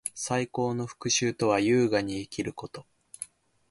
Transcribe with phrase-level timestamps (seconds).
[0.15, 2.87] 最高の復讐とは，優雅に生きること。